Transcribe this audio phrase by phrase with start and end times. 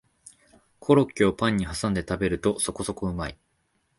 [0.79, 3.37] コロッケをパンにはさんで食べるとそこそこうまい